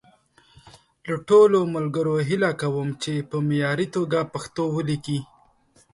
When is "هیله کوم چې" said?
2.27-3.13